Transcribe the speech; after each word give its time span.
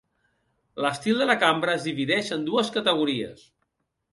L'estil 0.85 1.19
de 1.23 1.27
la 1.31 1.35
cambra 1.45 1.75
es 1.81 1.85
divideix 1.91 2.33
en 2.39 2.49
dues 2.51 2.73
categories. 2.79 3.45